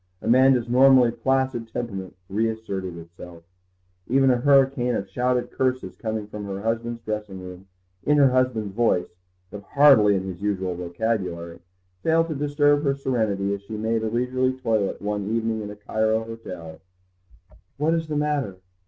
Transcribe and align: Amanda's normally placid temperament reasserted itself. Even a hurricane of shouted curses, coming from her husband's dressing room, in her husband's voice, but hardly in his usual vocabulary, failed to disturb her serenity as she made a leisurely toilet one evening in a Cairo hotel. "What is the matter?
Amanda's 0.19 0.67
normally 0.67 1.11
placid 1.11 1.67
temperament 1.67 2.15
reasserted 2.27 2.97
itself. 2.97 3.43
Even 4.07 4.31
a 4.31 4.37
hurricane 4.37 4.95
of 4.95 5.07
shouted 5.07 5.51
curses, 5.51 5.95
coming 5.95 6.25
from 6.25 6.45
her 6.45 6.59
husband's 6.63 7.03
dressing 7.03 7.39
room, 7.39 7.67
in 8.03 8.17
her 8.17 8.31
husband's 8.31 8.73
voice, 8.73 9.09
but 9.51 9.61
hardly 9.61 10.15
in 10.15 10.23
his 10.27 10.41
usual 10.41 10.73
vocabulary, 10.73 11.59
failed 12.01 12.29
to 12.29 12.33
disturb 12.33 12.81
her 12.83 12.95
serenity 12.95 13.53
as 13.53 13.61
she 13.61 13.77
made 13.77 14.01
a 14.01 14.09
leisurely 14.09 14.53
toilet 14.59 14.99
one 15.03 15.29
evening 15.29 15.61
in 15.61 15.69
a 15.69 15.75
Cairo 15.75 16.23
hotel. 16.23 16.79
"What 17.77 17.93
is 17.93 18.07
the 18.07 18.17
matter? 18.17 18.55